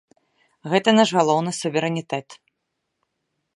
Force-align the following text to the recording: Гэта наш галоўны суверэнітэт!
Гэта 0.73 0.89
наш 0.99 1.09
галоўны 1.19 1.51
суверэнітэт! 1.61 2.27